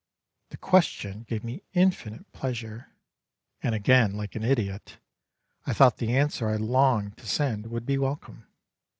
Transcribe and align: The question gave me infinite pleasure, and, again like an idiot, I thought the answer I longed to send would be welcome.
The 0.49 0.57
question 0.57 1.25
gave 1.29 1.43
me 1.43 1.61
infinite 1.73 2.31
pleasure, 2.33 2.89
and, 3.61 3.75
again 3.75 4.15
like 4.17 4.33
an 4.35 4.41
idiot, 4.43 4.97
I 5.67 5.73
thought 5.73 5.97
the 5.97 6.17
answer 6.17 6.49
I 6.49 6.55
longed 6.55 7.17
to 7.17 7.27
send 7.27 7.67
would 7.67 7.85
be 7.85 7.99
welcome. 7.99 8.47